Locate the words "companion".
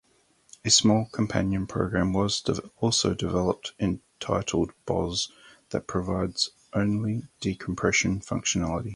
1.11-1.67